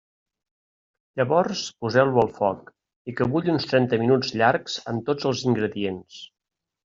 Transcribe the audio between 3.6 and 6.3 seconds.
trenta minuts llargs amb tots els ingredients.